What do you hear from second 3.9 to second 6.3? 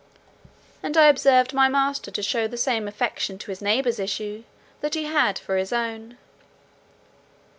issue, that he had for his own.